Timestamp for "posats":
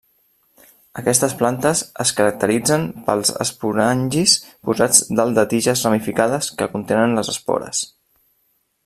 4.71-5.03